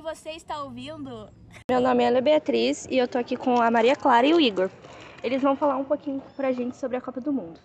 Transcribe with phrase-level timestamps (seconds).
[0.00, 1.28] Você está ouvindo?
[1.70, 4.40] Meu nome é Ana Beatriz e eu tô aqui com a Maria Clara e o
[4.40, 4.70] Igor.
[5.22, 7.60] Eles vão falar um pouquinho pra gente sobre a Copa do Mundo.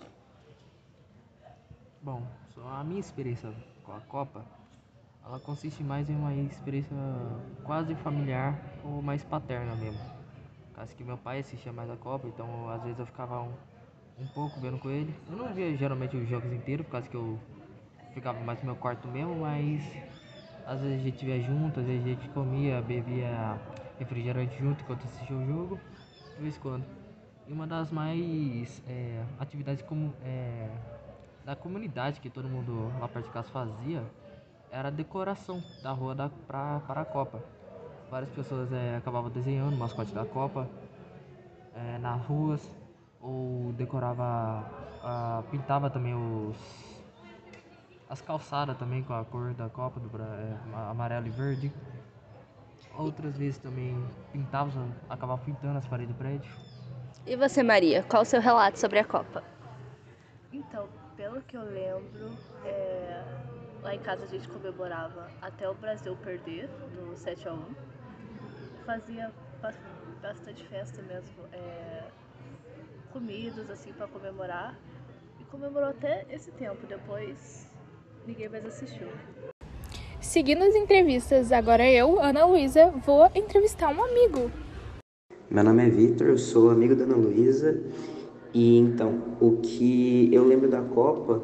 [2.02, 2.22] Bom,
[2.66, 3.52] a minha experiência
[3.84, 4.46] com a Copa,
[5.26, 6.96] ela consiste mais em uma experiência
[7.64, 10.02] quase familiar ou mais paterna mesmo.
[10.76, 13.54] Caso que meu pai assistia mais a Copa, então às vezes eu ficava um,
[14.20, 15.14] um pouco vendo com ele.
[15.30, 17.40] Eu não via geralmente os jogos inteiros, por causa que eu
[18.14, 19.82] ficava mais no meu quarto mesmo, mas
[20.68, 23.58] às vezes a gente via junto, às vezes a gente comia, bebia
[23.98, 25.80] refrigerante junto enquanto assistia o jogo,
[26.36, 26.86] de vez em quando.
[27.48, 30.70] E uma das mais é, atividades como, é,
[31.46, 34.04] da comunidade que todo mundo lá perto de casa fazia
[34.70, 37.42] era a decoração da rua da, pra, para a Copa.
[38.12, 40.68] Várias pessoas é, acabavam desenhando o mascote da Copa
[41.74, 42.70] é, nas ruas
[43.22, 44.64] ou decorava,
[45.50, 46.97] pintava também os
[48.10, 50.58] as calçadas também com a cor da Copa do é,
[50.90, 51.74] amarelo e verde.
[52.98, 53.96] Outras vezes também
[54.32, 56.52] pintava, acabava pintando as paredes do prédio.
[57.26, 59.44] E você, Maria, qual o seu relato sobre a Copa?
[60.52, 62.32] Então, pelo que eu lembro,
[62.64, 63.24] é,
[63.84, 67.76] lá em casa a gente comemorava até o Brasil perder no 7 a 1
[68.86, 69.34] Fazia
[70.22, 72.08] bastante festa mesmo, é,
[73.12, 74.76] comidas assim para comemorar.
[75.40, 76.88] E comemorou até esse tempo.
[76.88, 77.70] Depois
[78.28, 79.08] ninguém mais assistiu.
[80.20, 84.52] Seguindo as entrevistas, agora eu, Ana Luísa, vou entrevistar um amigo.
[85.50, 87.82] Meu nome é Victor, eu sou amigo da Ana Luísa.
[88.54, 91.42] E então, o que eu lembro da Copa,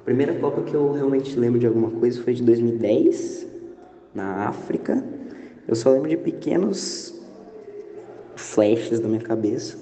[0.00, 3.46] a primeira Copa que eu realmente lembro de alguma coisa foi de 2010,
[4.14, 5.04] na África.
[5.68, 7.20] Eu só lembro de pequenos
[8.34, 9.78] flashes na minha cabeça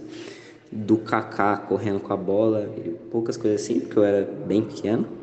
[0.72, 5.19] do Kaká correndo com a bola e poucas coisas assim, porque eu era bem pequeno.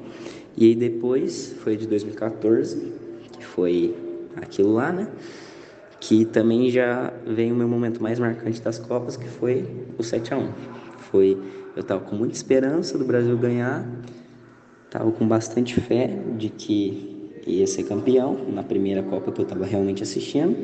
[0.57, 2.91] E aí depois foi de 2014,
[3.31, 3.95] que foi
[4.35, 5.07] aquilo lá, né?
[5.99, 9.67] Que também já vem o meu momento mais marcante das Copas, que foi
[9.99, 10.51] o 7 a 1
[11.11, 11.37] Foi,
[11.75, 13.87] eu tava com muita esperança do Brasil ganhar,
[14.89, 19.63] tava com bastante fé de que ia ser campeão na primeira Copa que eu tava
[19.63, 20.57] realmente assistindo.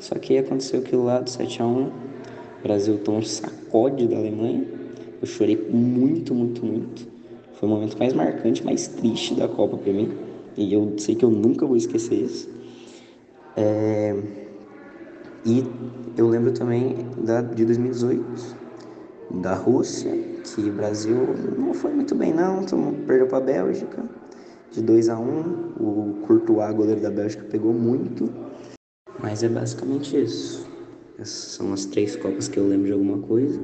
[0.00, 1.92] Só que aconteceu aquilo lá do 7 a 1 O
[2.64, 4.64] Brasil tomou um sacode da Alemanha.
[5.20, 7.17] Eu chorei muito, muito, muito.
[7.58, 10.16] Foi o momento mais marcante, mais triste da Copa para mim.
[10.56, 12.48] E eu sei que eu nunca vou esquecer isso.
[13.56, 14.16] É...
[15.44, 15.64] E
[16.16, 18.22] eu lembro também da, de 2018,
[19.42, 20.12] da Rússia,
[20.44, 21.16] que o Brasil
[21.58, 22.64] não foi muito bem não,
[23.06, 24.04] perdeu para a Bélgica
[24.70, 25.40] de 2 a 1 um,
[25.80, 28.32] O Courtois, goleiro da Bélgica, pegou muito.
[29.20, 30.68] Mas é basicamente isso.
[31.18, 33.60] Essas são as três Copas que eu lembro de alguma coisa.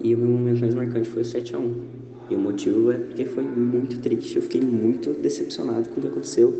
[0.00, 2.98] E o meu momento mais marcante foi o 7 a 1 e o motivo é
[2.98, 4.36] porque foi muito triste.
[4.36, 6.52] Eu fiquei muito decepcionado com o que aconteceu.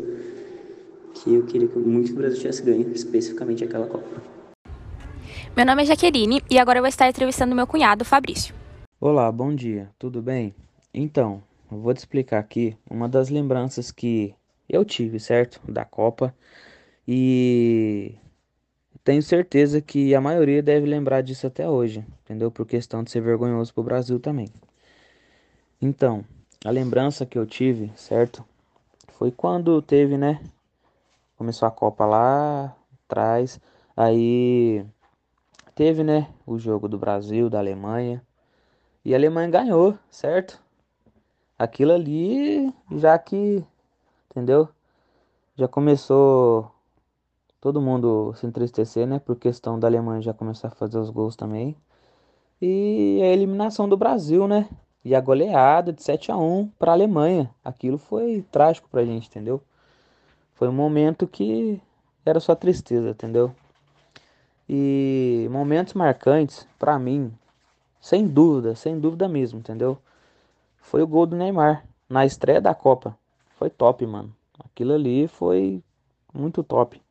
[1.13, 4.21] Que eu queria que muito que o Brasil tivesse ganho, especificamente aquela Copa.
[5.55, 8.55] Meu nome é Jaqueline e agora eu vou estar entrevistando meu cunhado, Fabrício.
[8.99, 10.55] Olá, bom dia, tudo bem?
[10.93, 14.33] Então, eu vou te explicar aqui uma das lembranças que
[14.67, 15.59] eu tive, certo?
[15.71, 16.33] Da Copa.
[17.07, 18.15] E
[19.03, 22.49] tenho certeza que a maioria deve lembrar disso até hoje, entendeu?
[22.49, 24.47] Por questão de ser vergonhoso para o Brasil também.
[25.85, 26.23] Então,
[26.63, 28.41] a lembrança que eu tive, certo?
[29.09, 30.41] Foi quando teve, né?
[31.37, 32.73] Começou a Copa lá
[33.03, 33.59] atrás.
[33.93, 34.85] Aí
[35.75, 36.33] teve, né?
[36.47, 38.25] O jogo do Brasil, da Alemanha.
[39.03, 40.57] E a Alemanha ganhou, certo?
[41.59, 43.61] Aquilo ali, já que,
[44.31, 44.69] entendeu?
[45.53, 46.71] Já começou
[47.59, 49.19] todo mundo se entristecer, né?
[49.19, 51.75] Por questão da Alemanha já começar a fazer os gols também.
[52.61, 54.69] E a eliminação do Brasil, né?
[55.03, 57.49] E a goleada de 7 a 1 para a Alemanha.
[57.63, 59.61] Aquilo foi trágico para a gente, entendeu?
[60.55, 61.81] Foi um momento que
[62.25, 63.53] era só tristeza, entendeu?
[64.69, 67.33] E momentos marcantes para mim,
[67.99, 69.97] sem dúvida, sem dúvida mesmo, entendeu?
[70.77, 73.17] Foi o gol do Neymar na estreia da Copa.
[73.57, 74.33] Foi top, mano.
[74.63, 75.83] Aquilo ali foi
[76.33, 77.02] muito top.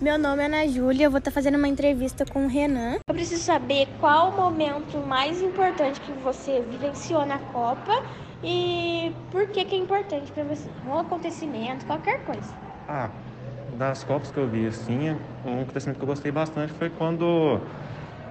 [0.00, 2.98] Meu nome é Ana Júlia, eu vou estar tá fazendo uma entrevista com o Renan.
[3.08, 8.04] Eu preciso saber qual o momento mais importante que você vivenciou na Copa
[8.40, 10.70] e por que, que é importante para você.
[10.86, 12.54] Um acontecimento, qualquer coisa.
[12.88, 13.10] Ah,
[13.76, 17.60] das Copas que eu vi, assim, um acontecimento que eu gostei bastante foi quando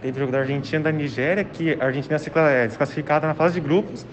[0.02, 2.16] teve o jogo da Argentina e da Nigéria, que a Argentina
[2.50, 4.06] é desclassificada na fase de grupos.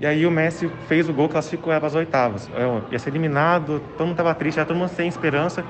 [0.00, 2.48] E aí o Messi fez o gol, classificou ela para as oitavas.
[2.56, 5.62] Eu ia ser eliminado, todo mundo estava triste, todo mundo sem esperança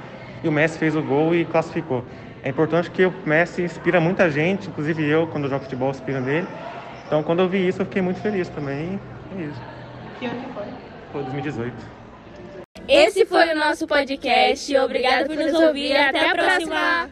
[0.44, 2.04] e o Messi fez o gol e classificou.
[2.42, 6.20] É importante que o Messi inspira muita gente, inclusive eu, quando eu jogo futebol, inspiro
[6.20, 6.46] nele.
[7.06, 9.00] Então, quando eu vi isso, eu fiquei muito feliz também.
[9.36, 9.60] É isso.
[10.18, 10.64] Que ano foi?
[11.12, 11.74] Foi 2018.
[12.86, 14.76] Esse foi o nosso podcast.
[14.76, 15.96] Obrigado por nos ouvir.
[15.96, 17.08] Até a próxima.